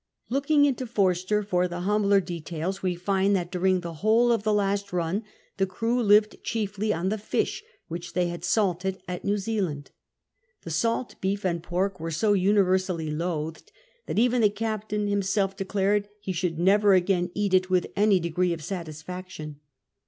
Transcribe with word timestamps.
Looking 0.29 0.65
into 0.65 0.87
Forster 0.87 1.43
for 1.43 1.67
the 1.67 1.81
humbler 1.81 2.19
details, 2.19 2.81
we 2.81 2.95
find 2.95 3.35
that 3.35 3.51
during 3.51 3.81
the 3.81 3.93
wiiole 3.93 4.33
of 4.33 4.41
the 4.41 4.51
last 4.51 4.91
run 4.91 5.23
the 5.57 5.67
crew 5.67 6.01
lived 6.01 6.41
chiefly 6.43 6.91
on 6.91 7.09
the 7.09 7.19
fish 7.19 7.63
which 7.87 8.13
they 8.13 8.25
had 8.27 8.43
salted 8.43 8.99
at 9.07 9.21
Xew 9.23 9.37
Zealand. 9.37 9.91
The 10.63 10.71
salt 10.71 11.21
beef 11.21 11.45
and 11.45 11.61
pork 11.61 11.99
were 11.99 12.09
so 12.09 12.33
universally 12.33 13.11
loathed, 13.11 13.71
that 14.07 14.17
even 14.17 14.41
the 14.41 14.49
captain 14.49 15.05
himself 15.07 15.55
declared 15.55 16.09
he 16.19 16.31
should 16.31 16.57
never 16.57 16.95
again 16.95 17.29
eat 17.35 17.53
it 17.53 17.69
with 17.69 17.85
any 17.95 18.19
degree 18.19 18.53
of 18.53 18.63
satisfaction. 18.63 19.59